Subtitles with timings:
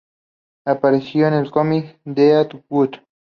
[0.65, 2.95] Apareció en el cómic "Deadwood".